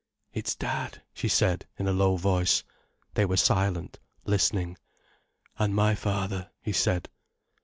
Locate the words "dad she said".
0.55-1.67